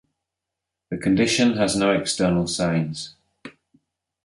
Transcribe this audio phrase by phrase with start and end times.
[0.89, 3.13] The condition has no external signs.